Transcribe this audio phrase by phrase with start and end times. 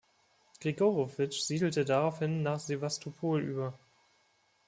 [0.59, 3.77] Grigorowitsch siedelte daraufhin nach Sewastopol über.